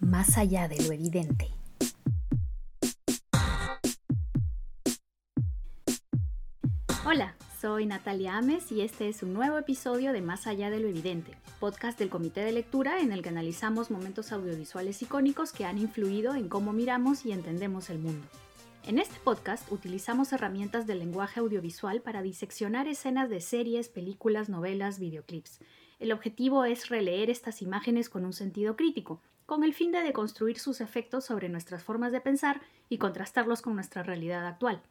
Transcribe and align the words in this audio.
más 0.00 0.38
allá 0.38 0.66
de 0.68 0.82
lo 0.82 0.92
evidente. 0.92 1.50
Hola, 7.04 7.34
soy 7.60 7.86
Natalia 7.86 8.36
Ames 8.36 8.72
y 8.72 8.82
este 8.82 9.08
es 9.08 9.22
un 9.22 9.34
nuevo 9.34 9.58
episodio 9.58 10.12
de 10.12 10.22
Más 10.22 10.46
allá 10.46 10.70
de 10.70 10.80
lo 10.80 10.88
evidente, 10.88 11.32
podcast 11.58 11.98
del 11.98 12.08
Comité 12.08 12.40
de 12.40 12.52
Lectura 12.52 13.00
en 13.00 13.12
el 13.12 13.22
que 13.22 13.28
analizamos 13.28 13.90
momentos 13.90 14.32
audiovisuales 14.32 15.02
icónicos 15.02 15.52
que 15.52 15.64
han 15.64 15.78
influido 15.78 16.34
en 16.34 16.48
cómo 16.48 16.72
miramos 16.72 17.26
y 17.26 17.32
entendemos 17.32 17.90
el 17.90 17.98
mundo. 17.98 18.26
En 18.86 18.98
este 18.98 19.20
podcast 19.20 19.70
utilizamos 19.70 20.32
herramientas 20.32 20.86
del 20.86 21.00
lenguaje 21.00 21.40
audiovisual 21.40 22.00
para 22.00 22.22
diseccionar 22.22 22.88
escenas 22.88 23.28
de 23.28 23.40
series, 23.40 23.88
películas, 23.88 24.48
novelas, 24.48 24.98
videoclips. 24.98 25.60
El 25.98 26.12
objetivo 26.12 26.64
es 26.64 26.88
releer 26.88 27.28
estas 27.28 27.60
imágenes 27.60 28.08
con 28.08 28.24
un 28.24 28.32
sentido 28.32 28.76
crítico, 28.76 29.20
con 29.44 29.64
el 29.64 29.74
fin 29.74 29.92
de 29.92 30.02
deconstruir 30.02 30.58
sus 30.58 30.80
efectos 30.80 31.26
sobre 31.26 31.50
nuestras 31.50 31.84
formas 31.84 32.10
de 32.10 32.22
pensar 32.22 32.62
y 32.88 32.98
contrastarlos 32.98 33.60
con 33.60 33.74
nuestra 33.74 34.02
realidad 34.02 34.46
actual. 34.46 34.82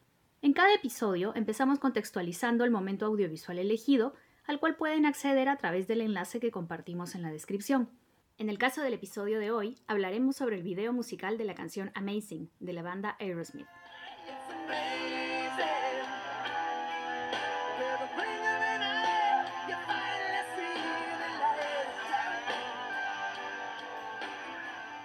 En 0.41 0.53
cada 0.53 0.73
episodio 0.73 1.33
empezamos 1.35 1.79
contextualizando 1.79 2.63
el 2.63 2.71
momento 2.71 3.07
audiovisual 3.07 3.57
elegido, 3.57 4.13
al 4.45 4.59
cual 4.59 4.75
pueden 4.75 5.07
acceder 5.07 5.49
a 5.49 5.57
través 5.57 5.87
del 5.87 6.01
enlace 6.01 6.39
que 6.39 6.51
compartimos 6.51 7.15
en 7.15 7.23
la 7.23 7.31
descripción. 7.31 7.89
En 8.37 8.49
el 8.49 8.57
caso 8.57 8.81
del 8.81 8.93
episodio 8.93 9.39
de 9.39 9.51
hoy, 9.51 9.77
hablaremos 9.87 10.37
sobre 10.37 10.55
el 10.55 10.63
video 10.63 10.93
musical 10.93 11.37
de 11.37 11.43
la 11.43 11.55
canción 11.55 11.91
Amazing 11.95 12.49
de 12.59 12.71
la 12.71 12.83
banda 12.83 13.17
Aerosmith. 13.19 13.67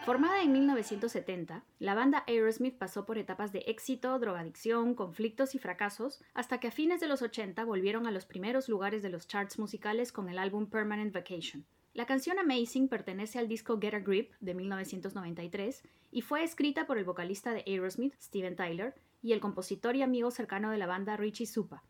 Formada 0.05 0.43
en 0.43 0.53
1970, 0.53 1.65
la 1.79 1.95
banda 1.95 2.25
Aerosmith 2.27 2.77
pasó 2.77 3.07
por 3.07 3.17
etapas 3.17 3.53
de 3.53 3.61
éxito, 3.61 4.19
drogadicción, 4.19 4.95
conflictos 4.95 5.55
y 5.55 5.59
fracasos, 5.59 6.23
hasta 6.35 6.61
que 6.61 6.69
a 6.69 6.71
fines 6.71 7.01
de 7.01 7.09
los 7.09 7.23
80 7.23 7.65
volvieron 7.65 8.07
a 8.07 8.11
los 8.11 8.27
primeros 8.27 8.69
lugares 8.69 9.03
de 9.03 9.09
los 9.09 9.27
charts 9.27 9.59
musicales 9.59 10.13
con 10.13 10.29
el 10.29 10.39
álbum 10.39 10.67
Permanent 10.67 11.15
Vacation. 11.15 11.65
La 11.95 12.05
canción 12.05 12.39
Amazing 12.39 12.89
pertenece 12.89 13.39
al 13.39 13.49
disco 13.49 13.81
Get 13.81 13.95
a 13.95 14.01
Grip 14.01 14.31
de 14.41 14.53
1993 14.53 15.83
y 16.13 16.21
fue 16.21 16.45
escrita 16.45 16.87
por 16.87 16.99
el 16.99 17.05
vocalista 17.05 17.55
de 17.55 17.65
Aerosmith, 17.67 18.13
Steven 18.21 18.57
Tyler, 18.57 18.95
y 19.23 19.33
el 19.33 19.41
compositor 19.41 19.97
y 19.97 20.03
amigo 20.03 20.31
cercano 20.31 20.71
de 20.71 20.77
la 20.77 20.87
banda 20.87 21.17
Richie 21.17 21.47
Supa. 21.47 21.83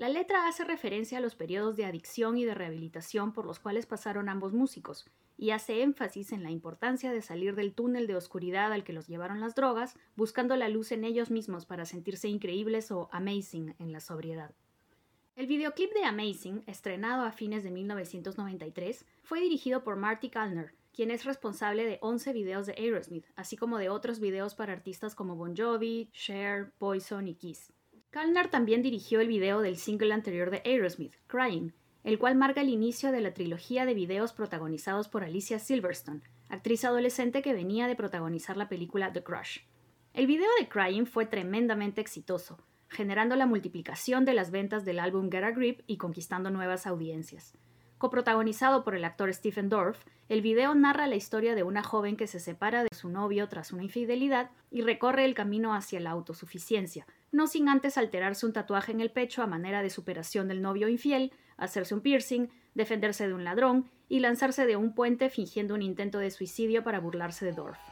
La 0.00 0.08
letra 0.08 0.48
hace 0.48 0.64
referencia 0.64 1.18
a 1.18 1.20
los 1.20 1.34
periodos 1.34 1.76
de 1.76 1.84
adicción 1.84 2.38
y 2.38 2.46
de 2.46 2.54
rehabilitación 2.54 3.34
por 3.34 3.44
los 3.44 3.60
cuales 3.60 3.84
pasaron 3.84 4.30
ambos 4.30 4.54
músicos, 4.54 5.04
y 5.36 5.50
hace 5.50 5.82
énfasis 5.82 6.32
en 6.32 6.42
la 6.42 6.50
importancia 6.50 7.12
de 7.12 7.20
salir 7.20 7.54
del 7.54 7.74
túnel 7.74 8.06
de 8.06 8.16
oscuridad 8.16 8.72
al 8.72 8.82
que 8.82 8.94
los 8.94 9.08
llevaron 9.08 9.40
las 9.40 9.54
drogas, 9.54 9.98
buscando 10.16 10.56
la 10.56 10.70
luz 10.70 10.90
en 10.92 11.04
ellos 11.04 11.30
mismos 11.30 11.66
para 11.66 11.84
sentirse 11.84 12.28
increíbles 12.28 12.90
o 12.90 13.10
amazing 13.12 13.74
en 13.78 13.92
la 13.92 14.00
sobriedad. 14.00 14.54
El 15.36 15.46
videoclip 15.46 15.92
de 15.92 16.04
Amazing, 16.04 16.64
estrenado 16.66 17.26
a 17.26 17.32
fines 17.32 17.62
de 17.62 17.70
1993, 17.70 19.04
fue 19.22 19.42
dirigido 19.42 19.84
por 19.84 19.96
Marty 19.96 20.30
Kalner, 20.30 20.72
quien 20.94 21.10
es 21.10 21.26
responsable 21.26 21.84
de 21.84 21.98
11 22.00 22.32
videos 22.32 22.64
de 22.64 22.72
Aerosmith, 22.72 23.26
así 23.36 23.58
como 23.58 23.76
de 23.76 23.90
otros 23.90 24.18
videos 24.18 24.54
para 24.54 24.72
artistas 24.72 25.14
como 25.14 25.36
Bon 25.36 25.54
Jovi, 25.54 26.08
Cher, 26.14 26.72
Poison 26.78 27.28
y 27.28 27.34
Kiss. 27.34 27.70
Kalner 28.10 28.48
también 28.48 28.82
dirigió 28.82 29.20
el 29.20 29.28
video 29.28 29.60
del 29.60 29.76
single 29.76 30.12
anterior 30.12 30.50
de 30.50 30.62
Aerosmith, 30.64 31.14
Crying, 31.28 31.72
el 32.02 32.18
cual 32.18 32.34
marca 32.34 32.60
el 32.60 32.68
inicio 32.68 33.12
de 33.12 33.20
la 33.20 33.32
trilogía 33.32 33.86
de 33.86 33.94
videos 33.94 34.32
protagonizados 34.32 35.08
por 35.08 35.22
Alicia 35.22 35.60
Silverstone, 35.60 36.22
actriz 36.48 36.84
adolescente 36.84 37.40
que 37.40 37.54
venía 37.54 37.86
de 37.86 37.94
protagonizar 37.94 38.56
la 38.56 38.68
película 38.68 39.12
The 39.12 39.22
Crush. 39.22 39.60
El 40.12 40.26
video 40.26 40.48
de 40.58 40.68
Crying 40.68 41.06
fue 41.06 41.26
tremendamente 41.26 42.00
exitoso, 42.00 42.58
generando 42.88 43.36
la 43.36 43.46
multiplicación 43.46 44.24
de 44.24 44.34
las 44.34 44.50
ventas 44.50 44.84
del 44.84 44.98
álbum 44.98 45.30
Get 45.30 45.44
a 45.44 45.52
Grip 45.52 45.82
y 45.86 45.96
conquistando 45.96 46.50
nuevas 46.50 46.88
audiencias. 46.88 47.56
Coprotagonizado 47.98 48.82
por 48.82 48.96
el 48.96 49.04
actor 49.04 49.32
Stephen 49.32 49.68
Dorff, 49.68 50.02
el 50.28 50.42
video 50.42 50.74
narra 50.74 51.06
la 51.06 51.14
historia 51.14 51.54
de 51.54 51.62
una 51.62 51.84
joven 51.84 52.16
que 52.16 52.26
se 52.26 52.40
separa 52.40 52.82
de 52.82 52.96
su 52.96 53.08
novio 53.08 53.46
tras 53.48 53.72
una 53.72 53.84
infidelidad 53.84 54.50
y 54.68 54.80
recorre 54.80 55.26
el 55.26 55.34
camino 55.34 55.74
hacia 55.74 56.00
la 56.00 56.10
autosuficiencia, 56.10 57.06
no 57.32 57.46
sin 57.46 57.68
antes 57.68 57.98
alterarse 57.98 58.46
un 58.46 58.52
tatuaje 58.52 58.92
en 58.92 59.00
el 59.00 59.10
pecho 59.10 59.42
a 59.42 59.46
manera 59.46 59.82
de 59.82 59.90
superación 59.90 60.48
del 60.48 60.62
novio 60.62 60.88
infiel, 60.88 61.32
hacerse 61.56 61.94
un 61.94 62.00
piercing, 62.00 62.48
defenderse 62.74 63.26
de 63.26 63.34
un 63.34 63.44
ladrón 63.44 63.90
y 64.08 64.20
lanzarse 64.20 64.66
de 64.66 64.76
un 64.76 64.94
puente 64.94 65.30
fingiendo 65.30 65.74
un 65.74 65.82
intento 65.82 66.18
de 66.18 66.30
suicidio 66.30 66.82
para 66.82 67.00
burlarse 67.00 67.44
de 67.44 67.52
Dorf. 67.52 67.89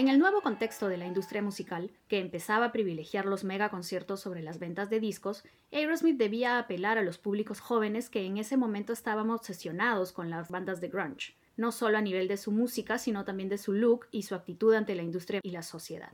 En 0.00 0.08
el 0.08 0.18
nuevo 0.18 0.40
contexto 0.40 0.88
de 0.88 0.96
la 0.96 1.06
industria 1.06 1.42
musical, 1.42 1.90
que 2.08 2.20
empezaba 2.20 2.64
a 2.64 2.72
privilegiar 2.72 3.26
los 3.26 3.44
megaconciertos 3.44 4.18
sobre 4.18 4.40
las 4.40 4.58
ventas 4.58 4.88
de 4.88 4.98
discos, 4.98 5.44
Aerosmith 5.72 6.16
debía 6.16 6.58
apelar 6.58 6.96
a 6.96 7.02
los 7.02 7.18
públicos 7.18 7.60
jóvenes 7.60 8.08
que 8.08 8.24
en 8.24 8.38
ese 8.38 8.56
momento 8.56 8.94
estaban 8.94 9.28
obsesionados 9.28 10.12
con 10.12 10.30
las 10.30 10.48
bandas 10.48 10.80
de 10.80 10.88
grunge 10.88 11.34
no 11.58 11.70
solo 11.70 11.98
a 11.98 12.00
nivel 12.00 12.28
de 12.28 12.38
su 12.38 12.50
música, 12.50 12.96
sino 12.96 13.26
también 13.26 13.50
de 13.50 13.58
su 13.58 13.74
look 13.74 14.06
y 14.10 14.22
su 14.22 14.34
actitud 14.34 14.72
ante 14.72 14.94
la 14.94 15.02
industria 15.02 15.40
y 15.42 15.50
la 15.50 15.62
sociedad. 15.62 16.12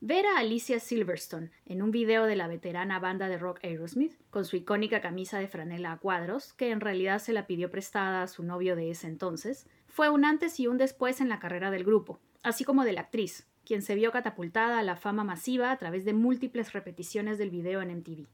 Ver 0.00 0.26
a 0.26 0.38
Alicia 0.38 0.78
Silverstone 0.78 1.50
en 1.66 1.82
un 1.82 1.90
video 1.90 2.26
de 2.26 2.36
la 2.36 2.46
veterana 2.46 3.00
banda 3.00 3.26
de 3.26 3.36
rock 3.36 3.58
Aerosmith, 3.64 4.12
con 4.30 4.44
su 4.44 4.54
icónica 4.54 5.00
camisa 5.00 5.40
de 5.40 5.48
franela 5.48 5.90
a 5.90 5.98
cuadros, 5.98 6.52
que 6.52 6.70
en 6.70 6.80
realidad 6.80 7.18
se 7.18 7.32
la 7.32 7.48
pidió 7.48 7.68
prestada 7.68 8.22
a 8.22 8.28
su 8.28 8.44
novio 8.44 8.76
de 8.76 8.90
ese 8.90 9.08
entonces, 9.08 9.66
fue 9.94 10.10
un 10.10 10.24
antes 10.24 10.58
y 10.58 10.66
un 10.66 10.76
después 10.76 11.20
en 11.20 11.28
la 11.28 11.38
carrera 11.38 11.70
del 11.70 11.84
grupo, 11.84 12.18
así 12.42 12.64
como 12.64 12.82
de 12.82 12.92
la 12.92 13.02
actriz, 13.02 13.46
quien 13.64 13.80
se 13.80 13.94
vio 13.94 14.10
catapultada 14.10 14.80
a 14.80 14.82
la 14.82 14.96
fama 14.96 15.22
masiva 15.22 15.70
a 15.70 15.78
través 15.78 16.04
de 16.04 16.12
múltiples 16.12 16.72
repeticiones 16.72 17.38
del 17.38 17.50
video 17.50 17.80
en 17.80 17.98
MTV. 17.98 18.26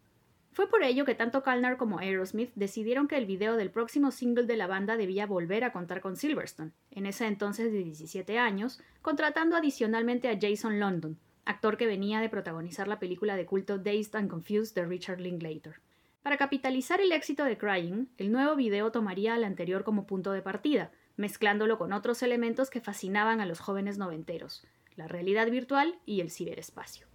Fue 0.52 0.70
por 0.70 0.82
ello 0.82 1.04
que 1.04 1.14
tanto 1.14 1.42
Kalnar 1.42 1.76
como 1.76 1.98
Aerosmith 1.98 2.50
decidieron 2.54 3.08
que 3.08 3.18
el 3.18 3.26
video 3.26 3.56
del 3.56 3.70
próximo 3.70 4.10
single 4.10 4.46
de 4.46 4.56
la 4.56 4.68
banda 4.68 4.96
debía 4.96 5.26
volver 5.26 5.64
a 5.64 5.70
contar 5.70 6.00
con 6.00 6.16
Silverstone, 6.16 6.72
en 6.92 7.04
ese 7.04 7.26
entonces 7.26 7.70
de 7.70 7.84
17 7.84 8.38
años, 8.38 8.80
contratando 9.02 9.54
adicionalmente 9.54 10.30
a 10.30 10.38
Jason 10.40 10.80
London, 10.80 11.18
actor 11.44 11.76
que 11.76 11.86
venía 11.86 12.20
de 12.20 12.30
protagonizar 12.30 12.88
la 12.88 12.98
película 12.98 13.36
de 13.36 13.44
culto 13.44 13.76
Dazed 13.76 14.16
and 14.16 14.30
Confused 14.30 14.74
de 14.74 14.86
Richard 14.86 15.20
Linklater. 15.20 15.74
Para 16.22 16.38
capitalizar 16.38 17.02
el 17.02 17.12
éxito 17.12 17.44
de 17.44 17.58
Crying, 17.58 18.06
el 18.16 18.32
nuevo 18.32 18.56
video 18.56 18.90
tomaría 18.90 19.34
al 19.34 19.44
anterior 19.44 19.84
como 19.84 20.06
punto 20.06 20.32
de 20.32 20.40
partida, 20.40 20.90
mezclándolo 21.20 21.78
con 21.78 21.92
otros 21.92 22.22
elementos 22.22 22.70
que 22.70 22.80
fascinaban 22.80 23.40
a 23.40 23.46
los 23.46 23.60
jóvenes 23.60 23.98
noventeros, 23.98 24.66
la 24.96 25.06
realidad 25.06 25.48
virtual 25.50 25.98
y 26.06 26.20
el 26.22 26.30
ciberespacio. 26.30 27.06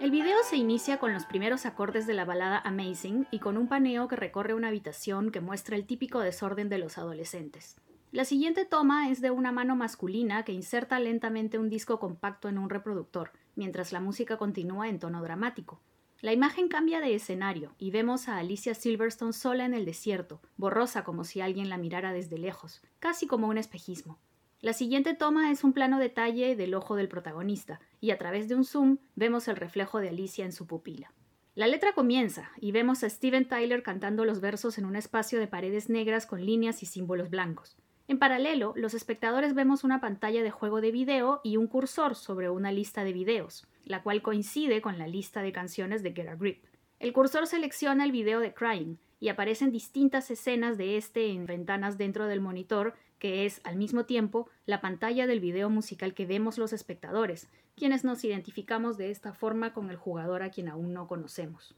El 0.00 0.10
video 0.10 0.36
se 0.44 0.56
inicia 0.56 0.98
con 0.98 1.12
los 1.12 1.26
primeros 1.26 1.66
acordes 1.66 2.06
de 2.06 2.14
la 2.14 2.24
balada 2.24 2.60
Amazing 2.64 3.26
y 3.30 3.40
con 3.40 3.56
un 3.56 3.66
paneo 3.66 4.08
que 4.08 4.16
recorre 4.16 4.54
una 4.54 4.68
habitación 4.68 5.30
que 5.30 5.40
muestra 5.40 5.76
el 5.76 5.86
típico 5.86 6.20
desorden 6.20 6.68
de 6.68 6.78
los 6.78 6.96
adolescentes. 6.96 7.76
La 8.12 8.24
siguiente 8.24 8.64
toma 8.64 9.10
es 9.10 9.20
de 9.20 9.30
una 9.30 9.52
mano 9.52 9.74
masculina 9.74 10.44
que 10.44 10.52
inserta 10.52 10.98
lentamente 11.00 11.58
un 11.58 11.68
disco 11.68 11.98
compacto 11.98 12.48
en 12.48 12.56
un 12.56 12.70
reproductor, 12.70 13.32
mientras 13.56 13.92
la 13.92 14.00
música 14.00 14.36
continúa 14.36 14.88
en 14.88 14.98
tono 14.98 15.22
dramático. 15.22 15.80
La 16.22 16.32
imagen 16.32 16.68
cambia 16.68 17.00
de 17.00 17.14
escenario 17.14 17.74
y 17.78 17.90
vemos 17.90 18.28
a 18.28 18.38
Alicia 18.38 18.74
Silverstone 18.74 19.34
sola 19.34 19.66
en 19.66 19.74
el 19.74 19.84
desierto, 19.84 20.40
borrosa 20.56 21.04
como 21.04 21.24
si 21.24 21.42
alguien 21.42 21.68
la 21.68 21.76
mirara 21.76 22.14
desde 22.14 22.38
lejos, 22.38 22.80
casi 23.00 23.26
como 23.26 23.48
un 23.48 23.58
espejismo. 23.58 24.18
La 24.62 24.72
siguiente 24.72 25.12
toma 25.12 25.50
es 25.50 25.62
un 25.62 25.74
plano 25.74 25.98
detalle 25.98 26.56
del 26.56 26.74
ojo 26.74 26.96
del 26.96 27.08
protagonista, 27.08 27.80
y 28.00 28.12
a 28.12 28.18
través 28.18 28.48
de 28.48 28.54
un 28.54 28.64
zoom 28.64 28.96
vemos 29.14 29.46
el 29.48 29.56
reflejo 29.56 30.00
de 30.00 30.08
Alicia 30.08 30.46
en 30.46 30.52
su 30.52 30.66
pupila. 30.66 31.12
La 31.54 31.66
letra 31.66 31.92
comienza 31.92 32.50
y 32.58 32.72
vemos 32.72 33.04
a 33.04 33.10
Steven 33.10 33.46
Tyler 33.46 33.82
cantando 33.82 34.24
los 34.24 34.40
versos 34.40 34.78
en 34.78 34.86
un 34.86 34.96
espacio 34.96 35.38
de 35.38 35.48
paredes 35.48 35.90
negras 35.90 36.24
con 36.24 36.44
líneas 36.44 36.82
y 36.82 36.86
símbolos 36.86 37.28
blancos. 37.28 37.76
En 38.08 38.18
paralelo, 38.18 38.72
los 38.76 38.94
espectadores 38.94 39.54
vemos 39.54 39.84
una 39.84 40.00
pantalla 40.00 40.42
de 40.42 40.50
juego 40.50 40.80
de 40.80 40.92
video 40.92 41.40
y 41.44 41.58
un 41.58 41.66
cursor 41.66 42.14
sobre 42.14 42.48
una 42.48 42.72
lista 42.72 43.04
de 43.04 43.12
videos, 43.12 43.66
la 43.86 44.02
cual 44.02 44.20
coincide 44.20 44.82
con 44.82 44.98
la 44.98 45.06
lista 45.06 45.40
de 45.40 45.52
canciones 45.52 46.02
de 46.02 46.12
Get 46.12 46.28
a 46.28 46.34
Grip. 46.34 46.64
El 46.98 47.14
cursor 47.14 47.46
selecciona 47.46 48.04
el 48.04 48.12
video 48.12 48.40
de 48.40 48.52
Crying 48.52 48.98
y 49.18 49.28
aparecen 49.28 49.72
distintas 49.72 50.30
escenas 50.30 50.76
de 50.76 50.98
este 50.98 51.30
en 51.30 51.46
ventanas 51.46 51.96
dentro 51.96 52.26
del 52.26 52.42
monitor 52.42 52.94
que 53.18 53.46
es 53.46 53.60
al 53.64 53.76
mismo 53.76 54.04
tiempo 54.04 54.48
la 54.66 54.80
pantalla 54.80 55.26
del 55.26 55.40
video 55.40 55.70
musical 55.70 56.14
que 56.14 56.26
vemos 56.26 56.58
los 56.58 56.72
espectadores, 56.72 57.48
quienes 57.74 58.04
nos 58.04 58.22
identificamos 58.24 58.98
de 58.98 59.10
esta 59.10 59.32
forma 59.32 59.72
con 59.72 59.90
el 59.90 59.96
jugador 59.96 60.42
a 60.42 60.50
quien 60.50 60.68
aún 60.68 60.92
no 60.92 61.06
conocemos. 61.06 61.74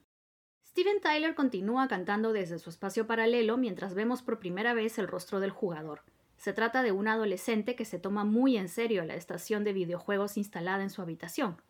Steven 0.67 1.01
Tyler 1.01 1.35
continúa 1.35 1.89
cantando 1.89 2.33
desde 2.33 2.59
su 2.59 2.71
espacio 2.71 3.07
paralelo 3.07 3.57
mientras 3.57 3.95
vemos 3.95 4.23
por 4.23 4.39
primera 4.39 4.75
vez 4.75 4.99
el 4.99 5.09
rostro 5.09 5.41
del 5.41 5.51
jugador. 5.51 6.03
Se 6.37 6.53
trata 6.53 6.83
de 6.83 6.93
un 6.93 7.09
adolescente 7.09 7.75
que 7.75 7.85
se 7.85 7.99
toma 7.99 8.25
muy 8.25 8.57
en 8.57 8.69
serio 8.69 9.05
la 9.05 9.17
estación 9.17 9.65
de 9.65 9.73
videojuegos 9.73 10.37
instalada 10.37 10.83
en 10.83 10.91
su 10.91 11.03
habitación. 11.03 11.61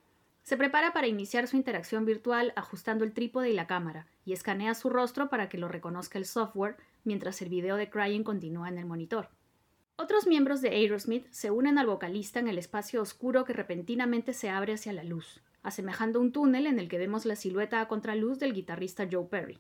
Se 0.49 0.57
prepara 0.57 0.95
para 0.95 1.07
iniciar 1.07 1.47
su 1.47 1.59
interacción 1.59 2.07
virtual 2.07 2.55
ajustando 2.57 3.05
el 3.05 3.13
trípode 3.13 3.51
y 3.51 3.53
la 3.53 3.67
cámara, 3.67 4.07
y 4.25 4.33
escanea 4.33 4.75
su 4.75 4.89
rostro 4.89 5.29
para 5.29 5.51
que 5.51 5.59
lo 5.59 5.69
reconozca 5.69 6.19
el 6.19 6.25
software 6.25 6.79
mientras 7.05 7.43
el 7.43 7.51
video 7.51 7.77
de 7.77 7.91
Crying 7.91 8.23
continúa 8.23 8.71
en 8.71 8.79
el 8.79 8.87
monitor. 8.87 9.29
Otros 9.97 10.27
miembros 10.27 10.63
de 10.63 10.71
Aerosmith 10.71 11.27
se 11.31 11.51
unen 11.51 11.77
al 11.77 11.87
vocalista 11.87 12.41
en 12.41 12.49
el 12.49 12.57
espacio 12.57 13.03
oscuro 13.03 13.45
que 13.45 13.53
repentinamente 13.53 14.33
se 14.33 14.49
abre 14.49 14.73
hacia 14.73 14.95
la 14.95 15.05
luz, 15.05 15.43
asemejando 15.63 16.19
un 16.19 16.33
túnel 16.33 16.67
en 16.67 16.79
el 16.79 16.89
que 16.89 16.97
vemos 16.97 17.27
la 17.27 17.37
silueta 17.37 17.83
a 17.83 17.89
contraluz 17.89 18.39
del 18.39 18.55
guitarrista 18.55 19.07
Joe 19.13 19.27
Perry. 19.27 19.59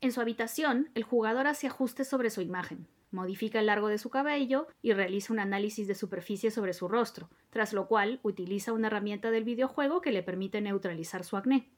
En 0.00 0.10
su 0.10 0.20
habitación, 0.20 0.90
el 0.96 1.04
jugador 1.04 1.46
hace 1.46 1.68
ajustes 1.68 2.08
sobre 2.08 2.30
su 2.30 2.40
imagen, 2.40 2.88
modifica 3.14 3.60
el 3.60 3.66
largo 3.66 3.88
de 3.88 3.98
su 3.98 4.10
cabello 4.10 4.66
y 4.82 4.92
realiza 4.92 5.32
un 5.32 5.38
análisis 5.38 5.86
de 5.86 5.94
superficie 5.94 6.50
sobre 6.50 6.74
su 6.74 6.88
rostro, 6.88 7.30
tras 7.50 7.72
lo 7.72 7.86
cual 7.86 8.20
utiliza 8.22 8.72
una 8.72 8.88
herramienta 8.88 9.30
del 9.30 9.44
videojuego 9.44 10.00
que 10.00 10.12
le 10.12 10.22
permite 10.22 10.60
neutralizar 10.60 11.24
su 11.24 11.36
acné. 11.36 11.70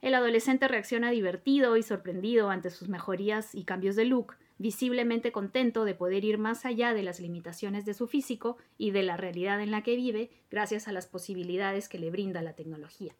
El 0.00 0.14
adolescente 0.14 0.68
reacciona 0.68 1.10
divertido 1.10 1.76
y 1.76 1.82
sorprendido 1.82 2.50
ante 2.50 2.70
sus 2.70 2.88
mejorías 2.88 3.54
y 3.54 3.64
cambios 3.64 3.96
de 3.96 4.04
look, 4.04 4.36
visiblemente 4.58 5.32
contento 5.32 5.84
de 5.84 5.94
poder 5.94 6.24
ir 6.24 6.38
más 6.38 6.64
allá 6.64 6.94
de 6.94 7.02
las 7.02 7.20
limitaciones 7.20 7.84
de 7.84 7.94
su 7.94 8.06
físico 8.06 8.56
y 8.76 8.90
de 8.90 9.02
la 9.02 9.16
realidad 9.16 9.60
en 9.60 9.70
la 9.70 9.82
que 9.82 9.96
vive 9.96 10.30
gracias 10.50 10.88
a 10.88 10.92
las 10.92 11.06
posibilidades 11.06 11.88
que 11.88 11.98
le 11.98 12.10
brinda 12.10 12.42
la 12.42 12.54
tecnología. 12.54 13.14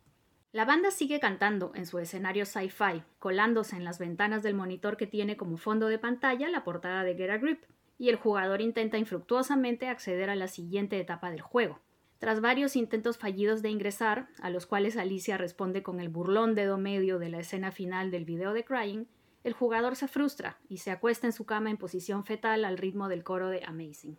La 0.55 0.65
banda 0.65 0.93
sigue 0.93 1.19
cantando 1.19 1.73
en 1.75 1.85
su 1.85 1.99
escenario 1.99 2.47
sci-fi, 2.47 3.03
colándose 3.19 3.75
en 3.75 3.83
las 3.83 3.99
ventanas 3.99 4.45
del 4.45 4.55
monitor 4.55 4.97
que 4.97 5.09
tiene 5.09 5.37
como 5.37 5.57
fondo 5.57 5.89
de 5.89 5.99
pantalla 5.99 6.49
la 6.49 6.63
portada 6.63 7.03
de 7.03 7.17
Get 7.17 7.31
a 7.31 7.39
Grip, 7.39 7.65
y 7.99 8.09
el 8.09 8.15
jugador 8.15 8.61
intenta 8.61 8.97
infructuosamente 8.97 9.89
acceder 9.89 10.31
a 10.31 10.37
la 10.37 10.47
siguiente 10.47 11.01
etapa 11.01 11.33
del 11.33 11.41
juego. 11.41 11.81
Tras 12.21 12.41
varios 12.41 12.77
intentos 12.77 13.19
fallidos 13.19 13.63
de 13.63 13.71
ingresar, 13.71 14.29
a 14.41 14.49
los 14.49 14.65
cuales 14.65 14.97
Alicia 14.97 15.37
responde 15.37 15.83
con 15.83 15.99
el 15.99 16.09
burlón 16.09 16.55
dedo 16.55 16.79
medio 16.79 17.19
de 17.19 17.31
la 17.31 17.41
escena 17.41 17.73
final 17.73 18.13
del 18.13 18.25
video 18.25 18.53
de 18.53 18.65
Crying, 18.65 19.07
el 19.43 19.55
jugador 19.55 19.97
se 19.97 20.07
frustra 20.07 20.61
y 20.69 20.79
se 20.79 20.93
acuesta 20.93 21.27
en 21.27 21.33
su 21.33 21.47
cama 21.47 21.71
en 21.71 21.79
posición 21.79 22.25
fetal 22.25 22.65
al 22.65 22.79
ritmo 22.79 23.09
del 23.09 23.25
coro 23.25 23.49
de 23.49 23.65
Amazing. 23.67 24.17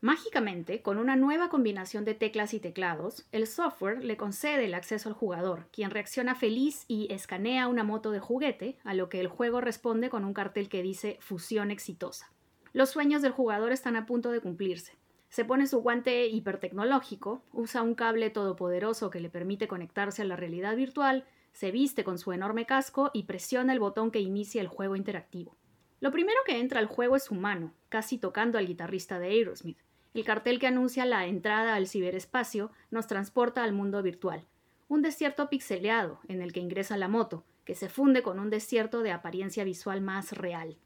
Mágicamente, 0.00 0.80
con 0.80 0.96
una 0.96 1.16
nueva 1.16 1.48
combinación 1.48 2.04
de 2.04 2.14
teclas 2.14 2.54
y 2.54 2.60
teclados, 2.60 3.26
el 3.32 3.48
software 3.48 4.04
le 4.04 4.16
concede 4.16 4.66
el 4.66 4.74
acceso 4.74 5.08
al 5.08 5.16
jugador, 5.16 5.66
quien 5.72 5.90
reacciona 5.90 6.36
feliz 6.36 6.84
y 6.86 7.12
escanea 7.12 7.66
una 7.66 7.82
moto 7.82 8.12
de 8.12 8.20
juguete, 8.20 8.78
a 8.84 8.94
lo 8.94 9.08
que 9.08 9.18
el 9.18 9.26
juego 9.26 9.60
responde 9.60 10.08
con 10.08 10.24
un 10.24 10.34
cartel 10.34 10.68
que 10.68 10.82
dice 10.82 11.16
fusión 11.20 11.72
exitosa. 11.72 12.32
Los 12.72 12.90
sueños 12.90 13.22
del 13.22 13.32
jugador 13.32 13.72
están 13.72 13.96
a 13.96 14.06
punto 14.06 14.30
de 14.30 14.40
cumplirse. 14.40 14.96
Se 15.30 15.44
pone 15.44 15.66
su 15.66 15.80
guante 15.80 16.28
hipertecnológico, 16.28 17.42
usa 17.52 17.82
un 17.82 17.96
cable 17.96 18.30
todopoderoso 18.30 19.10
que 19.10 19.18
le 19.18 19.30
permite 19.30 19.66
conectarse 19.66 20.22
a 20.22 20.26
la 20.26 20.36
realidad 20.36 20.76
virtual, 20.76 21.24
se 21.52 21.72
viste 21.72 22.04
con 22.04 22.18
su 22.18 22.32
enorme 22.32 22.66
casco 22.66 23.10
y 23.12 23.24
presiona 23.24 23.72
el 23.72 23.80
botón 23.80 24.12
que 24.12 24.20
inicia 24.20 24.60
el 24.60 24.68
juego 24.68 24.94
interactivo. 24.94 25.56
Lo 25.98 26.12
primero 26.12 26.38
que 26.46 26.60
entra 26.60 26.78
al 26.78 26.86
juego 26.86 27.16
es 27.16 27.24
su 27.24 27.34
mano, 27.34 27.74
casi 27.88 28.16
tocando 28.18 28.58
al 28.58 28.68
guitarrista 28.68 29.18
de 29.18 29.26
Aerosmith. 29.26 29.87
El 30.14 30.24
cartel 30.24 30.58
que 30.58 30.66
anuncia 30.66 31.04
la 31.04 31.26
entrada 31.26 31.74
al 31.74 31.86
ciberespacio 31.86 32.70
nos 32.90 33.06
transporta 33.06 33.62
al 33.62 33.72
mundo 33.72 34.02
virtual, 34.02 34.46
un 34.88 35.02
desierto 35.02 35.50
pixeleado 35.50 36.20
en 36.28 36.40
el 36.40 36.52
que 36.52 36.60
ingresa 36.60 36.96
la 36.96 37.08
moto, 37.08 37.44
que 37.64 37.74
se 37.74 37.88
funde 37.88 38.22
con 38.22 38.38
un 38.38 38.48
desierto 38.48 39.02
de 39.02 39.12
apariencia 39.12 39.64
visual 39.64 40.00
más 40.00 40.32
real. 40.32 40.78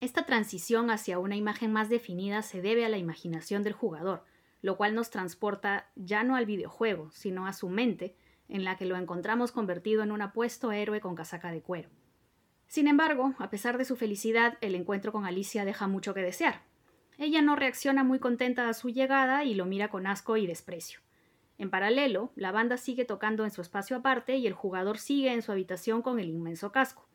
Esta 0.00 0.26
transición 0.26 0.90
hacia 0.90 1.18
una 1.18 1.36
imagen 1.36 1.72
más 1.72 1.88
definida 1.88 2.42
se 2.42 2.60
debe 2.60 2.84
a 2.84 2.90
la 2.90 2.98
imaginación 2.98 3.62
del 3.62 3.72
jugador, 3.72 4.24
lo 4.60 4.76
cual 4.76 4.94
nos 4.94 5.10
transporta 5.10 5.90
ya 5.96 6.22
no 6.22 6.36
al 6.36 6.44
videojuego, 6.44 7.10
sino 7.12 7.46
a 7.46 7.54
su 7.54 7.70
mente, 7.70 8.14
en 8.48 8.64
la 8.64 8.76
que 8.76 8.84
lo 8.84 8.96
encontramos 8.96 9.52
convertido 9.52 10.02
en 10.02 10.12
un 10.12 10.20
apuesto 10.20 10.70
héroe 10.72 11.00
con 11.00 11.14
casaca 11.14 11.50
de 11.50 11.62
cuero. 11.62 11.88
Sin 12.66 12.88
embargo, 12.88 13.34
a 13.38 13.48
pesar 13.48 13.78
de 13.78 13.84
su 13.84 13.96
felicidad, 13.96 14.58
el 14.60 14.74
encuentro 14.74 15.12
con 15.12 15.24
Alicia 15.24 15.64
deja 15.64 15.86
mucho 15.86 16.12
que 16.14 16.20
desear. 16.20 16.62
Ella 17.18 17.40
no 17.40 17.56
reacciona 17.56 18.04
muy 18.04 18.18
contenta 18.18 18.68
a 18.68 18.74
su 18.74 18.90
llegada 18.90 19.44
y 19.44 19.54
lo 19.54 19.64
mira 19.64 19.88
con 19.88 20.06
asco 20.06 20.36
y 20.36 20.46
desprecio. 20.46 21.00
En 21.58 21.70
paralelo, 21.70 22.30
la 22.36 22.52
banda 22.52 22.76
sigue 22.76 23.06
tocando 23.06 23.44
en 23.44 23.50
su 23.50 23.62
espacio 23.62 23.96
aparte 23.96 24.36
y 24.36 24.46
el 24.46 24.52
jugador 24.52 24.98
sigue 24.98 25.32
en 25.32 25.40
su 25.40 25.50
habitación 25.50 26.02
con 26.02 26.20
el 26.20 26.28
inmenso 26.28 26.72
casco. 26.72 27.08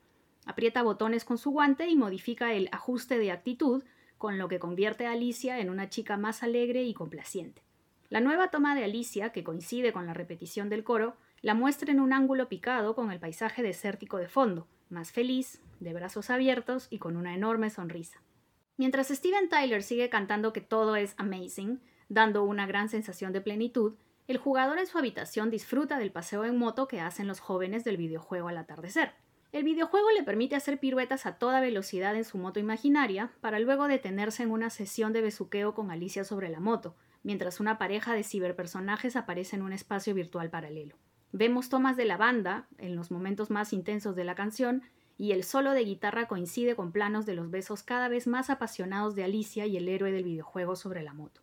Aprieta 0.45 0.81
botones 0.81 1.23
con 1.23 1.37
su 1.37 1.51
guante 1.51 1.87
y 1.87 1.95
modifica 1.95 2.53
el 2.53 2.67
ajuste 2.71 3.19
de 3.19 3.31
actitud, 3.31 3.83
con 4.17 4.39
lo 4.39 4.47
que 4.47 4.59
convierte 4.59 5.05
a 5.05 5.11
Alicia 5.11 5.59
en 5.59 5.69
una 5.69 5.89
chica 5.89 6.17
más 6.17 6.41
alegre 6.41 6.83
y 6.83 6.95
complaciente. 6.95 7.61
La 8.09 8.19
nueva 8.19 8.49
toma 8.49 8.75
de 8.75 8.83
Alicia, 8.83 9.31
que 9.31 9.43
coincide 9.43 9.93
con 9.93 10.07
la 10.07 10.13
repetición 10.13 10.69
del 10.69 10.83
coro, 10.83 11.15
la 11.41 11.53
muestra 11.53 11.91
en 11.91 11.99
un 11.99 12.11
ángulo 12.11 12.49
picado 12.49 12.95
con 12.95 13.11
el 13.11 13.19
paisaje 13.19 13.61
desértico 13.61 14.17
de 14.17 14.27
fondo, 14.27 14.67
más 14.89 15.11
feliz, 15.11 15.61
de 15.79 15.93
brazos 15.93 16.29
abiertos 16.29 16.87
y 16.89 16.97
con 16.97 17.15
una 17.15 17.33
enorme 17.33 17.69
sonrisa. 17.69 18.21
Mientras 18.77 19.09
Steven 19.09 19.49
Tyler 19.49 19.83
sigue 19.83 20.09
cantando 20.09 20.53
que 20.53 20.61
todo 20.61 20.95
es 20.95 21.13
amazing, 21.17 21.81
dando 22.09 22.43
una 22.43 22.65
gran 22.65 22.89
sensación 22.89 23.33
de 23.33 23.41
plenitud, 23.41 23.95
el 24.27 24.37
jugador 24.37 24.79
en 24.79 24.87
su 24.87 24.97
habitación 24.97 25.49
disfruta 25.49 25.97
del 25.97 26.11
paseo 26.11 26.45
en 26.45 26.57
moto 26.57 26.87
que 26.87 27.01
hacen 27.01 27.27
los 27.27 27.39
jóvenes 27.39 27.83
del 27.83 27.97
videojuego 27.97 28.47
al 28.47 28.57
atardecer. 28.57 29.13
El 29.51 29.63
videojuego 29.65 30.09
le 30.11 30.23
permite 30.23 30.55
hacer 30.55 30.79
piruetas 30.79 31.25
a 31.25 31.37
toda 31.37 31.59
velocidad 31.59 32.15
en 32.15 32.23
su 32.23 32.37
moto 32.37 32.59
imaginaria, 32.59 33.31
para 33.41 33.59
luego 33.59 33.89
detenerse 33.89 34.43
en 34.43 34.51
una 34.51 34.69
sesión 34.69 35.11
de 35.11 35.21
besuqueo 35.21 35.73
con 35.73 35.91
Alicia 35.91 36.23
sobre 36.23 36.47
la 36.47 36.61
moto, 36.61 36.95
mientras 37.23 37.59
una 37.59 37.77
pareja 37.77 38.13
de 38.13 38.23
ciberpersonajes 38.23 39.17
aparece 39.17 39.57
en 39.57 39.63
un 39.63 39.73
espacio 39.73 40.13
virtual 40.13 40.49
paralelo. 40.49 40.95
Vemos 41.33 41.67
tomas 41.67 41.97
de 41.97 42.05
la 42.05 42.15
banda, 42.15 42.67
en 42.77 42.95
los 42.95 43.11
momentos 43.11 43.49
más 43.49 43.73
intensos 43.73 44.15
de 44.15 44.23
la 44.23 44.35
canción, 44.35 44.83
y 45.21 45.33
el 45.33 45.43
solo 45.43 45.73
de 45.73 45.85
guitarra 45.85 46.27
coincide 46.27 46.75
con 46.75 46.91
planos 46.91 47.27
de 47.27 47.35
los 47.35 47.51
besos 47.51 47.83
cada 47.83 48.07
vez 48.07 48.25
más 48.25 48.49
apasionados 48.49 49.13
de 49.13 49.23
Alicia 49.23 49.67
y 49.67 49.77
el 49.77 49.87
héroe 49.87 50.11
del 50.11 50.23
videojuego 50.23 50.75
sobre 50.75 51.03
la 51.03 51.13
moto. 51.13 51.41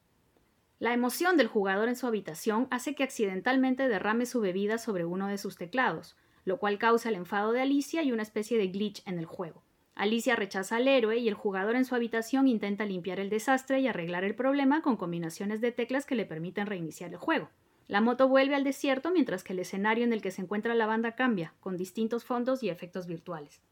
La 0.81 0.93
emoción 0.93 1.37
del 1.37 1.47
jugador 1.47 1.89
en 1.89 1.95
su 1.95 2.09
habitación 2.09 2.67
hace 2.73 2.97
que 2.97 3.05
accidentalmente 3.05 3.87
derrame 3.87 4.27
su 4.27 4.41
bebida 4.41 4.79
sobre 4.79 5.05
uno 5.05 5.29
de 5.29 5.39
sus 5.39 5.57
teclados, 5.57 6.17
lo 6.45 6.59
cual 6.59 6.77
causa 6.79 7.09
el 7.09 7.15
enfado 7.15 7.53
de 7.53 7.61
Alicia 7.61 8.03
y 8.03 8.11
una 8.11 8.23
especie 8.25 8.59
de 8.59 8.67
glitch 8.67 9.07
en 9.07 9.17
el 9.21 9.27
juego. 9.27 9.63
Alicia 9.95 10.35
rechaza 10.35 10.75
al 10.75 10.89
héroe 10.89 11.19
y 11.19 11.29
el 11.29 11.35
jugador 11.35 11.77
en 11.77 11.85
su 11.85 11.95
habitación 11.95 12.49
intenta 12.49 12.85
limpiar 12.85 13.21
el 13.21 13.31
desastre 13.31 13.79
y 13.79 13.87
arreglar 13.87 14.25
el 14.25 14.35
problema 14.35 14.83
con 14.83 14.97
combinaciones 14.97 15.61
de 15.61 15.71
teclas 15.71 16.05
que 16.05 16.17
le 16.17 16.27
permiten 16.27 16.67
reiniciar 16.67 17.11
el 17.11 17.19
juego. 17.19 17.49
La 17.89 18.03
moto 18.03 18.29
vuelve 18.29 18.55
al 18.55 18.65
desierto 18.65 19.11
mientras 19.11 19.43
que 19.43 19.55
el 19.55 19.61
escenario 19.61 20.05
en 20.05 20.13
el 20.13 20.21
que 20.21 20.31
se 20.31 20.43
encuentra 20.43 20.75
la 20.75 20.87
banda 20.87 21.13
cambia, 21.13 21.55
con 21.59 21.79
distintos 21.79 22.23
fondos 22.23 22.63
y 22.63 22.69
efectos 22.69 23.07
virtuales. 23.07 23.63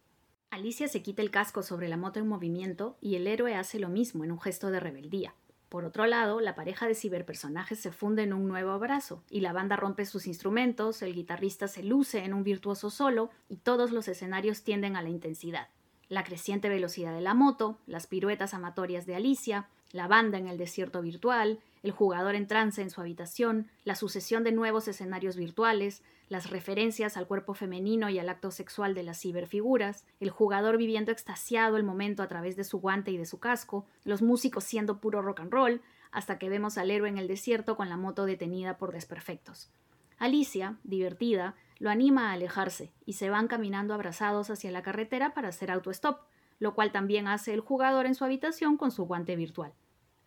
Alicia 0.48 0.88
se 0.88 1.02
quita 1.02 1.20
el 1.20 1.30
casco 1.30 1.62
sobre 1.62 1.86
la 1.86 1.98
moto 1.98 2.18
en 2.18 2.26
movimiento 2.26 2.96
y 3.02 3.16
el 3.16 3.26
héroe 3.26 3.54
hace 3.54 3.78
lo 3.78 3.90
mismo 3.90 4.24
en 4.24 4.32
un 4.32 4.40
gesto 4.40 4.70
de 4.70 4.80
rebeldía. 4.80 5.34
Por 5.68 5.84
otro 5.84 6.06
lado, 6.06 6.40
la 6.40 6.54
pareja 6.54 6.86
de 6.86 6.94
ciberpersonajes 6.94 7.78
se 7.78 7.92
funde 7.92 8.22
en 8.22 8.32
un 8.32 8.48
nuevo 8.48 8.70
abrazo, 8.70 9.22
y 9.28 9.40
la 9.40 9.52
banda 9.52 9.76
rompe 9.76 10.06
sus 10.06 10.26
instrumentos, 10.26 11.02
el 11.02 11.12
guitarrista 11.12 11.68
se 11.68 11.82
luce 11.82 12.24
en 12.24 12.32
un 12.32 12.44
virtuoso 12.44 12.88
solo, 12.88 13.30
y 13.50 13.56
todos 13.56 13.90
los 13.90 14.08
escenarios 14.08 14.62
tienden 14.62 14.96
a 14.96 15.02
la 15.02 15.10
intensidad. 15.10 15.68
La 16.08 16.22
creciente 16.22 16.68
velocidad 16.68 17.12
de 17.12 17.20
la 17.20 17.34
moto, 17.34 17.78
las 17.86 18.06
piruetas 18.06 18.54
amatorias 18.54 19.04
de 19.06 19.16
Alicia, 19.16 19.68
la 19.90 20.06
banda 20.06 20.38
en 20.38 20.46
el 20.46 20.56
desierto 20.56 21.02
virtual, 21.02 21.58
el 21.86 21.92
jugador 21.92 22.34
en 22.34 22.48
trance 22.48 22.82
en 22.82 22.90
su 22.90 23.00
habitación, 23.00 23.70
la 23.84 23.94
sucesión 23.94 24.42
de 24.42 24.50
nuevos 24.50 24.88
escenarios 24.88 25.36
virtuales, 25.36 26.02
las 26.28 26.50
referencias 26.50 27.16
al 27.16 27.28
cuerpo 27.28 27.54
femenino 27.54 28.10
y 28.10 28.18
al 28.18 28.28
acto 28.28 28.50
sexual 28.50 28.92
de 28.92 29.04
las 29.04 29.20
ciberfiguras, 29.20 30.04
el 30.18 30.30
jugador 30.30 30.78
viviendo 30.78 31.12
extasiado 31.12 31.76
el 31.76 31.84
momento 31.84 32.24
a 32.24 32.26
través 32.26 32.56
de 32.56 32.64
su 32.64 32.80
guante 32.80 33.12
y 33.12 33.16
de 33.18 33.24
su 33.24 33.38
casco, 33.38 33.86
los 34.02 34.20
músicos 34.20 34.64
siendo 34.64 35.00
puro 35.00 35.22
rock 35.22 35.38
and 35.38 35.52
roll, 35.52 35.80
hasta 36.10 36.40
que 36.40 36.48
vemos 36.48 36.76
al 36.76 36.90
héroe 36.90 37.08
en 37.08 37.18
el 37.18 37.28
desierto 37.28 37.76
con 37.76 37.88
la 37.88 37.96
moto 37.96 38.26
detenida 38.26 38.78
por 38.78 38.90
desperfectos. 38.90 39.70
Alicia, 40.18 40.78
divertida, 40.82 41.54
lo 41.78 41.88
anima 41.88 42.30
a 42.30 42.32
alejarse 42.32 42.90
y 43.04 43.12
se 43.12 43.30
van 43.30 43.46
caminando 43.46 43.94
abrazados 43.94 44.50
hacia 44.50 44.72
la 44.72 44.82
carretera 44.82 45.34
para 45.34 45.50
hacer 45.50 45.70
autostop, 45.70 46.22
lo 46.58 46.74
cual 46.74 46.90
también 46.90 47.28
hace 47.28 47.54
el 47.54 47.60
jugador 47.60 48.06
en 48.06 48.16
su 48.16 48.24
habitación 48.24 48.76
con 48.76 48.90
su 48.90 49.04
guante 49.04 49.36
virtual. 49.36 49.72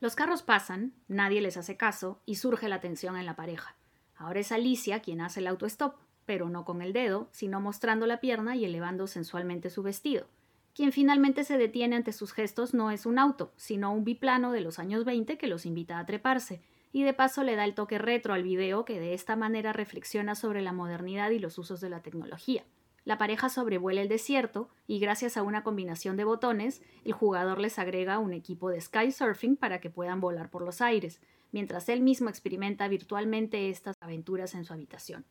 Los 0.02 0.16
carros 0.16 0.44
pasan, 0.44 0.94
nadie 1.10 1.42
les 1.42 1.58
hace 1.58 1.76
caso 1.76 2.22
y 2.26 2.36
surge 2.36 2.70
la 2.70 2.80
tensión 2.80 3.18
en 3.18 3.26
la 3.26 3.36
pareja. 3.36 3.76
Ahora 4.16 4.40
es 4.40 4.52
Alicia 4.54 5.02
quien 5.02 5.20
hace 5.20 5.42
el 5.42 5.48
autostop, 5.48 5.96
pero 6.26 6.50
no 6.50 6.64
con 6.64 6.82
el 6.82 6.94
dedo, 6.94 7.28
sino 7.32 7.60
mostrando 7.60 8.08
la 8.08 8.22
pierna 8.22 8.56
y 8.56 8.64
elevando 8.64 9.08
sensualmente 9.08 9.70
su 9.70 9.84
vestido. 9.84 10.28
Quien 10.74 10.94
finalmente 10.94 11.44
se 11.44 11.58
detiene 11.58 11.98
ante 11.98 12.14
sus 12.14 12.32
gestos 12.32 12.74
no 12.74 12.92
es 12.92 13.06
un 13.06 13.20
auto, 13.20 13.52
sino 13.58 13.92
un 13.92 14.06
biplano 14.06 14.54
de 14.54 14.62
los 14.62 14.80
años 14.80 15.04
20 15.04 15.38
que 15.38 15.48
los 15.48 15.66
invita 15.66 16.00
a 16.00 16.06
treparse, 16.06 16.62
y 16.94 17.04
de 17.04 17.14
paso 17.14 17.44
le 17.44 17.58
da 17.58 17.66
el 17.66 17.74
toque 17.74 17.98
retro 17.98 18.34
al 18.34 18.44
video 18.44 18.86
que 18.86 19.02
de 19.02 19.14
esta 19.14 19.36
manera 19.36 19.74
reflexiona 19.74 20.34
sobre 20.36 20.62
la 20.62 20.72
modernidad 20.72 21.32
y 21.32 21.40
los 21.40 21.58
usos 21.58 21.82
de 21.82 21.90
la 21.90 22.02
tecnología. 22.02 22.64
La 23.06 23.18
pareja 23.18 23.50
sobrevuela 23.50 24.02
el 24.02 24.10
desierto 24.10 24.70
y 24.88 25.00
gracias 25.00 25.38
a 25.38 25.44
una 25.44 25.64
combinación 25.64 26.18
de 26.18 26.26
botones, 26.26 26.82
el 27.06 27.14
jugador 27.14 27.60
les 27.60 27.80
agrega 27.80 28.20
un 28.20 28.34
equipo 28.34 28.70
de 28.70 28.82
sky 28.82 29.12
surfing 29.12 29.56
para 29.56 29.80
que 29.80 29.90
puedan 29.90 30.20
volar 30.20 30.50
por 30.50 30.64
los 30.64 30.82
aires, 30.82 31.22
mientras 31.52 31.90
él 31.90 32.02
mismo 32.02 32.30
experimenta 32.30 32.88
virtualmente 32.88 33.70
estas 33.70 33.96
aventuras 34.02 34.54
en 34.54 34.66
su 34.66 34.74
habitación. 34.74 35.26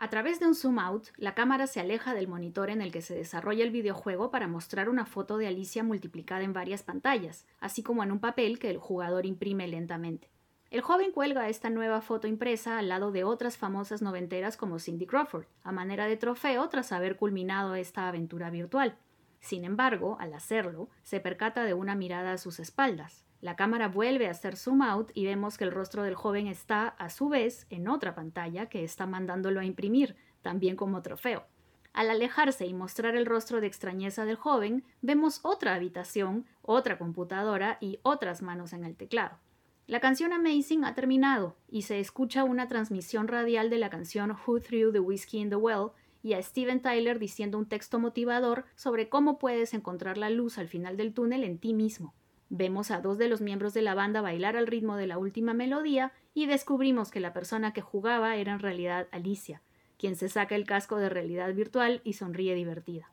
A 0.00 0.10
través 0.10 0.38
de 0.38 0.46
un 0.46 0.54
zoom 0.54 0.78
out, 0.78 1.08
la 1.16 1.34
cámara 1.34 1.66
se 1.66 1.80
aleja 1.80 2.14
del 2.14 2.28
monitor 2.28 2.70
en 2.70 2.82
el 2.82 2.92
que 2.92 3.02
se 3.02 3.16
desarrolla 3.16 3.64
el 3.64 3.72
videojuego 3.72 4.30
para 4.30 4.46
mostrar 4.46 4.88
una 4.88 5.06
foto 5.06 5.38
de 5.38 5.48
Alicia 5.48 5.82
multiplicada 5.82 6.44
en 6.44 6.52
varias 6.52 6.84
pantallas, 6.84 7.46
así 7.58 7.82
como 7.82 8.04
en 8.04 8.12
un 8.12 8.20
papel 8.20 8.60
que 8.60 8.70
el 8.70 8.78
jugador 8.78 9.26
imprime 9.26 9.66
lentamente. 9.66 10.30
El 10.70 10.82
joven 10.82 11.12
cuelga 11.12 11.48
esta 11.48 11.70
nueva 11.70 12.02
foto 12.02 12.26
impresa 12.26 12.78
al 12.78 12.90
lado 12.90 13.10
de 13.10 13.24
otras 13.24 13.56
famosas 13.56 14.02
noventeras 14.02 14.58
como 14.58 14.78
Cindy 14.78 15.06
Crawford, 15.06 15.46
a 15.62 15.72
manera 15.72 16.04
de 16.06 16.18
trofeo 16.18 16.68
tras 16.68 16.92
haber 16.92 17.16
culminado 17.16 17.74
esta 17.74 18.06
aventura 18.06 18.50
virtual. 18.50 18.98
Sin 19.40 19.64
embargo, 19.64 20.18
al 20.20 20.34
hacerlo, 20.34 20.90
se 21.02 21.20
percata 21.20 21.64
de 21.64 21.72
una 21.72 21.94
mirada 21.94 22.32
a 22.32 22.38
sus 22.38 22.60
espaldas. 22.60 23.24
La 23.40 23.56
cámara 23.56 23.88
vuelve 23.88 24.28
a 24.28 24.32
hacer 24.32 24.56
zoom 24.56 24.82
out 24.82 25.10
y 25.14 25.24
vemos 25.24 25.56
que 25.56 25.64
el 25.64 25.72
rostro 25.72 26.02
del 26.02 26.14
joven 26.14 26.46
está, 26.48 26.88
a 26.88 27.08
su 27.08 27.30
vez, 27.30 27.66
en 27.70 27.88
otra 27.88 28.14
pantalla 28.14 28.66
que 28.66 28.84
está 28.84 29.06
mandándolo 29.06 29.60
a 29.60 29.64
imprimir, 29.64 30.16
también 30.42 30.76
como 30.76 31.00
trofeo. 31.00 31.46
Al 31.94 32.10
alejarse 32.10 32.66
y 32.66 32.74
mostrar 32.74 33.16
el 33.16 33.24
rostro 33.24 33.62
de 33.62 33.68
extrañeza 33.68 34.26
del 34.26 34.36
joven, 34.36 34.84
vemos 35.00 35.40
otra 35.44 35.74
habitación, 35.74 36.44
otra 36.60 36.98
computadora 36.98 37.78
y 37.80 38.00
otras 38.02 38.42
manos 38.42 38.74
en 38.74 38.84
el 38.84 38.96
teclado. 38.96 39.38
La 39.88 40.00
canción 40.00 40.34
Amazing 40.34 40.84
ha 40.84 40.94
terminado 40.94 41.56
y 41.66 41.80
se 41.80 41.98
escucha 41.98 42.44
una 42.44 42.68
transmisión 42.68 43.26
radial 43.26 43.70
de 43.70 43.78
la 43.78 43.88
canción 43.88 44.32
Who 44.32 44.60
Threw 44.60 44.92
the 44.92 45.00
Whiskey 45.00 45.40
in 45.40 45.48
the 45.48 45.56
Well 45.56 45.92
y 46.22 46.34
a 46.34 46.42
Steven 46.42 46.82
Tyler 46.82 47.18
diciendo 47.18 47.56
un 47.56 47.66
texto 47.66 47.98
motivador 47.98 48.66
sobre 48.74 49.08
cómo 49.08 49.38
puedes 49.38 49.72
encontrar 49.72 50.18
la 50.18 50.28
luz 50.28 50.58
al 50.58 50.68
final 50.68 50.98
del 50.98 51.14
túnel 51.14 51.42
en 51.42 51.56
ti 51.56 51.72
mismo. 51.72 52.12
Vemos 52.50 52.90
a 52.90 53.00
dos 53.00 53.16
de 53.16 53.28
los 53.28 53.40
miembros 53.40 53.72
de 53.72 53.80
la 53.80 53.94
banda 53.94 54.20
bailar 54.20 54.58
al 54.58 54.66
ritmo 54.66 54.96
de 54.96 55.06
la 55.06 55.16
última 55.16 55.54
melodía 55.54 56.12
y 56.34 56.44
descubrimos 56.44 57.10
que 57.10 57.20
la 57.20 57.32
persona 57.32 57.72
que 57.72 57.80
jugaba 57.80 58.36
era 58.36 58.52
en 58.52 58.60
realidad 58.60 59.08
Alicia, 59.10 59.62
quien 59.96 60.16
se 60.16 60.28
saca 60.28 60.54
el 60.54 60.66
casco 60.66 60.98
de 60.98 61.08
realidad 61.08 61.54
virtual 61.54 62.02
y 62.04 62.12
sonríe 62.12 62.54
divertida. 62.54 63.10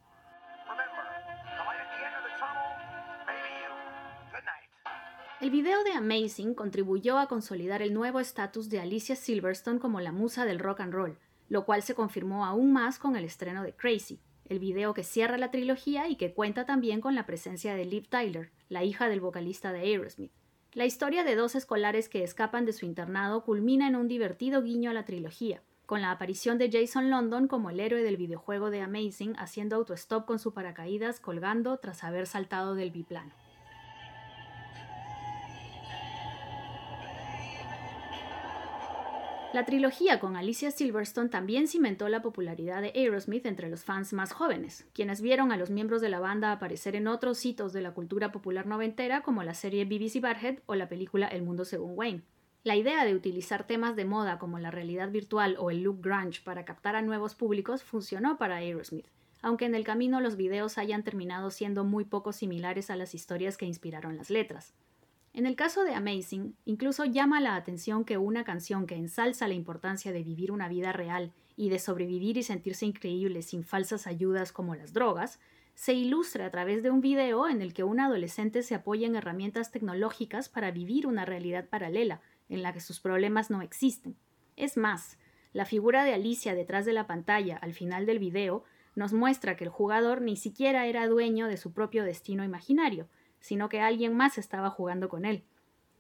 El 5.46 5.52
video 5.52 5.84
de 5.84 5.92
Amazing 5.92 6.56
contribuyó 6.56 7.20
a 7.20 7.28
consolidar 7.28 7.84
el 7.84 7.94
nuevo 7.94 8.20
estatus 8.20 8.68
de 8.68 8.80
Alicia 8.80 9.16
Silverstone 9.16 9.78
como 9.78 10.02
la 10.02 10.12
musa 10.12 10.44
del 10.44 10.58
rock 10.58 10.80
and 10.80 10.92
roll, 10.92 11.20
lo 11.50 11.66
cual 11.66 11.84
se 11.84 11.94
confirmó 11.94 12.48
aún 12.48 12.74
más 12.74 12.98
con 12.98 13.16
el 13.16 13.26
estreno 13.26 13.62
de 13.62 13.76
Crazy, 13.76 14.20
el 14.46 14.58
video 14.58 14.96
que 14.96 15.04
cierra 15.04 15.38
la 15.38 15.52
trilogía 15.52 16.08
y 16.08 16.16
que 16.16 16.34
cuenta 16.34 16.66
también 16.66 17.00
con 17.00 17.14
la 17.14 17.28
presencia 17.28 17.76
de 17.76 17.86
Liv 17.86 18.08
Tyler, 18.10 18.50
la 18.70 18.84
hija 18.84 19.08
del 19.08 19.22
vocalista 19.22 19.72
de 19.72 19.82
Aerosmith. 19.82 20.32
La 20.74 20.88
historia 20.88 21.24
de 21.24 21.36
dos 21.36 21.54
escolares 21.54 22.10
que 22.10 22.24
escapan 22.24 22.66
de 22.66 22.74
su 22.74 22.88
internado 22.88 23.44
culmina 23.44 23.88
en 23.88 23.98
un 23.98 24.08
divertido 24.08 24.64
guiño 24.64 24.90
a 24.90 24.94
la 24.96 25.06
trilogía, 25.06 25.62
con 25.86 26.02
la 26.02 26.10
aparición 26.10 26.58
de 26.58 26.72
Jason 26.72 27.12
London 27.12 27.48
como 27.48 27.70
el 27.70 27.80
héroe 27.80 28.02
del 28.02 28.18
videojuego 28.18 28.72
de 28.72 28.82
Amazing 28.82 29.36
haciendo 29.38 29.76
autostop 29.76 30.26
con 30.26 30.40
su 30.40 30.56
paracaídas 30.56 31.20
colgando 31.20 31.78
tras 31.78 32.04
haber 32.04 32.26
saltado 32.26 32.74
del 32.74 32.90
biplano. 32.90 33.45
La 39.56 39.64
trilogía 39.64 40.20
con 40.20 40.36
Alicia 40.36 40.70
Silverstone 40.70 41.30
también 41.30 41.70
cimentó 41.70 42.10
la 42.10 42.22
popularidad 42.22 42.82
de 42.82 42.92
Aerosmith 42.94 43.46
entre 43.46 43.70
los 43.70 43.86
fans 43.86 44.12
más 44.12 44.34
jóvenes, 44.34 44.86
quienes 44.92 45.22
vieron 45.22 45.54
a 45.54 45.56
los 45.56 45.70
miembros 45.70 46.02
de 46.02 46.10
la 46.10 46.20
banda 46.20 46.52
aparecer 46.52 46.94
en 46.98 47.08
otros 47.08 47.46
hitos 47.46 47.72
de 47.72 47.80
la 47.80 47.94
cultura 47.94 48.34
popular 48.34 48.68
noventera 48.68 49.22
como 49.22 49.44
la 49.44 49.54
serie 49.54 49.86
BBC 49.86 50.20
Barhead 50.20 50.60
o 50.66 50.76
la 50.76 50.90
película 50.90 51.28
El 51.28 51.44
Mundo 51.44 51.64
según 51.64 51.94
Wayne. 51.96 52.24
La 52.66 52.76
idea 52.76 53.06
de 53.06 53.16
utilizar 53.16 53.66
temas 53.66 53.96
de 53.96 54.04
moda 54.04 54.40
como 54.40 54.60
la 54.60 54.72
realidad 54.72 55.10
virtual 55.10 55.56
o 55.58 55.72
el 55.72 55.84
look 55.84 56.02
grunge 56.02 56.42
para 56.44 56.66
captar 56.66 56.98
a 56.98 57.02
nuevos 57.02 57.34
públicos 57.34 57.82
funcionó 57.82 58.38
para 58.38 58.58
Aerosmith, 58.58 59.08
aunque 59.42 59.64
en 59.64 59.76
el 59.76 59.86
camino 59.86 60.20
los 60.20 60.36
videos 60.36 60.78
hayan 60.78 61.04
terminado 61.04 61.50
siendo 61.50 61.86
muy 61.86 62.04
poco 62.04 62.34
similares 62.34 62.90
a 62.90 62.98
las 62.98 63.16
historias 63.16 63.56
que 63.56 63.66
inspiraron 63.66 64.18
las 64.18 64.30
letras. 64.30 64.74
En 65.36 65.46
el 65.46 65.58
caso 65.58 65.84
de 65.84 65.94
Amazing, 65.94 66.56
incluso 66.64 67.04
llama 67.04 67.42
la 67.42 67.58
atención 67.58 68.06
que 68.06 68.18
una 68.18 68.46
canción 68.46 68.88
que 68.88 68.96
ensalza 68.96 69.50
la 69.50 69.54
importancia 69.54 70.14
de 70.14 70.24
vivir 70.24 70.50
una 70.50 70.70
vida 70.70 70.94
real 70.94 71.34
y 71.58 71.68
de 71.68 71.78
sobrevivir 71.78 72.38
y 72.38 72.44
sentirse 72.44 72.86
increíble 72.86 73.42
sin 73.42 73.66
falsas 73.66 74.08
ayudas 74.08 74.54
como 74.54 74.76
las 74.76 74.94
drogas, 74.94 75.42
se 75.74 75.94
ilustre 75.94 76.46
a 76.46 76.52
través 76.52 76.84
de 76.84 76.90
un 76.90 77.02
video 77.02 77.50
en 77.50 77.62
el 77.62 77.74
que 77.74 77.84
un 77.84 78.00
adolescente 78.00 78.64
se 78.64 78.76
apoya 78.76 79.08
en 79.08 79.18
herramientas 79.18 79.72
tecnológicas 79.72 80.48
para 80.48 80.72
vivir 80.72 81.06
una 81.06 81.26
realidad 81.26 81.68
paralela, 81.68 82.22
en 82.48 82.64
la 82.64 82.72
que 82.72 82.80
sus 82.80 83.02
problemas 83.02 83.50
no 83.50 83.62
existen. 83.62 84.16
Es 84.56 84.78
más, 84.78 85.18
la 85.52 85.66
figura 85.66 86.06
de 86.06 86.14
Alicia 86.14 86.56
detrás 86.56 86.86
de 86.86 86.94
la 86.94 87.08
pantalla 87.08 87.58
al 87.58 87.74
final 87.74 88.06
del 88.06 88.20
video 88.20 88.64
nos 88.96 89.12
muestra 89.12 89.58
que 89.58 89.66
el 89.66 89.70
jugador 89.70 90.22
ni 90.22 90.38
siquiera 90.38 90.86
era 90.86 91.10
dueño 91.10 91.48
de 91.48 91.58
su 91.58 91.74
propio 91.74 92.06
destino 92.06 92.46
imaginario, 92.46 93.10
sino 93.46 93.70
que 93.70 93.80
alguien 93.80 94.18
más 94.18 94.40
estaba 94.40 94.72
jugando 94.72 95.08
con 95.08 95.24
él. 95.24 95.44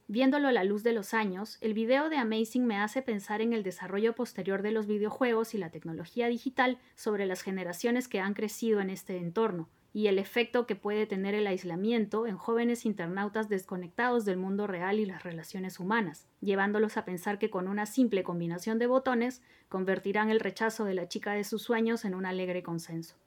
Viéndolo 0.08 0.48
a 0.48 0.52
la 0.52 0.64
luz 0.64 0.82
de 0.82 0.94
los 0.94 1.14
años, 1.14 1.60
el 1.62 1.76
video 1.76 2.10
de 2.10 2.18
Amazing 2.18 2.66
me 2.66 2.78
hace 2.78 3.04
pensar 3.04 3.40
en 3.42 3.54
el 3.54 3.62
desarrollo 3.62 4.16
posterior 4.16 4.64
de 4.64 4.72
los 4.72 4.88
videojuegos 4.88 5.54
y 5.54 5.60
la 5.60 5.70
tecnología 5.70 6.28
digital 6.28 6.80
sobre 6.96 7.28
las 7.28 7.44
generaciones 7.44 8.08
que 8.08 8.20
han 8.20 8.34
crecido 8.34 8.82
en 8.82 8.90
este 8.90 9.18
entorno, 9.18 9.70
y 9.94 10.08
el 10.08 10.18
efecto 10.18 10.66
que 10.66 10.76
puede 10.76 11.06
tener 11.06 11.36
el 11.36 11.46
aislamiento 11.46 12.26
en 12.26 12.36
jóvenes 12.36 12.84
internautas 12.84 13.48
desconectados 13.48 14.26
del 14.26 14.38
mundo 14.38 14.66
real 14.66 15.00
y 15.00 15.06
las 15.06 15.22
relaciones 15.22 15.80
humanas, 15.80 16.28
llevándolos 16.42 16.98
a 16.98 17.06
pensar 17.06 17.38
que 17.38 17.52
con 17.52 17.68
una 17.68 17.86
simple 17.86 18.24
combinación 18.24 18.80
de 18.80 18.88
botones 18.88 19.44
convertirán 19.70 20.32
el 20.32 20.40
rechazo 20.40 20.84
de 20.86 20.96
la 20.96 21.08
chica 21.08 21.34
de 21.34 21.44
sus 21.44 21.62
sueños 21.62 22.06
en 22.06 22.16
un 22.16 22.26
alegre 22.26 22.64
consenso. 22.64 23.18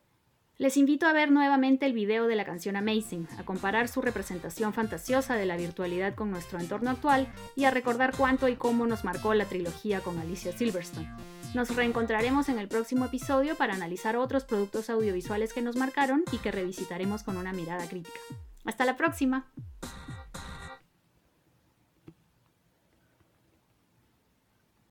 Les 0.59 0.77
invito 0.77 1.07
a 1.07 1.13
ver 1.13 1.31
nuevamente 1.31 1.87
el 1.87 1.93
video 1.93 2.27
de 2.27 2.35
la 2.35 2.45
canción 2.45 2.75
Amazing, 2.75 3.29
a 3.39 3.45
comparar 3.45 3.87
su 3.87 4.03
representación 4.03 4.75
fantasiosa 4.75 5.37
de 5.37 5.47
la 5.47 5.57
virtualidad 5.57 6.17
con 6.17 6.33
nuestro 6.33 6.59
entorno 6.59 6.91
actual 6.91 7.29
y 7.55 7.65
a 7.65 7.71
recordar 7.71 8.13
cuánto 8.17 8.49
y 8.49 8.57
cómo 8.57 8.85
nos 8.85 9.05
marcó 9.05 9.35
la 9.35 9.45
trilogía 9.45 10.01
con 10.01 10.19
Alicia 10.19 10.51
Silverstone. 10.51 11.09
Nos 11.55 11.75
reencontraremos 11.77 12.49
en 12.49 12.59
el 12.59 12.67
próximo 12.67 13.05
episodio 13.05 13.55
para 13.55 13.75
analizar 13.75 14.17
otros 14.17 14.45
productos 14.45 14.91
audiovisuales 14.91 15.53
que 15.53 15.63
nos 15.63 15.77
marcaron 15.77 16.25
y 16.33 16.39
que 16.39 16.51
revisitaremos 16.51 17.23
con 17.23 17.37
una 17.37 17.53
mirada 17.53 17.87
crítica. 17.89 18.19
Hasta 18.65 18.85
la 18.85 18.97
próxima. 18.97 19.47